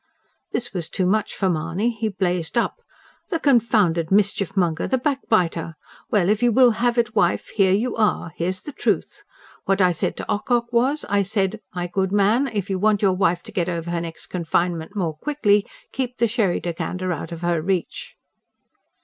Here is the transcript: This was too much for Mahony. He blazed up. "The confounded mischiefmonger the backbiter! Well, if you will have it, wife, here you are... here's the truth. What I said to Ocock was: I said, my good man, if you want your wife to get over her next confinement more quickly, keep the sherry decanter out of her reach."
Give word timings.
This 0.51 0.73
was 0.73 0.89
too 0.89 1.05
much 1.05 1.35
for 1.35 1.47
Mahony. 1.47 1.91
He 1.91 2.09
blazed 2.09 2.57
up. 2.57 2.81
"The 3.29 3.39
confounded 3.39 4.07
mischiefmonger 4.09 4.89
the 4.89 4.97
backbiter! 4.97 5.75
Well, 6.09 6.27
if 6.27 6.41
you 6.41 6.51
will 6.51 6.71
have 6.71 6.97
it, 6.97 7.13
wife, 7.15 7.49
here 7.49 7.71
you 7.75 7.95
are... 7.97 8.33
here's 8.35 8.61
the 8.61 8.71
truth. 8.71 9.21
What 9.65 9.79
I 9.79 9.91
said 9.91 10.17
to 10.17 10.25
Ocock 10.27 10.73
was: 10.73 11.05
I 11.07 11.21
said, 11.21 11.61
my 11.75 11.85
good 11.85 12.11
man, 12.11 12.47
if 12.51 12.67
you 12.67 12.79
want 12.79 13.03
your 13.03 13.13
wife 13.13 13.43
to 13.43 13.51
get 13.51 13.69
over 13.69 13.91
her 13.91 14.01
next 14.01 14.25
confinement 14.31 14.95
more 14.95 15.15
quickly, 15.15 15.67
keep 15.91 16.17
the 16.17 16.27
sherry 16.27 16.59
decanter 16.59 17.13
out 17.13 17.31
of 17.31 17.41
her 17.41 17.61
reach." 17.61 18.15